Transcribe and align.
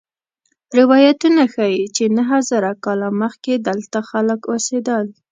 روایتونه 0.77 1.41
ښيي 1.53 1.83
چې 1.95 2.03
نهه 2.17 2.37
زره 2.49 2.71
کاله 2.85 3.09
مخکې 3.21 3.53
دلته 3.67 3.97
خلک 4.09 4.39
اوسېدل. 4.51 5.05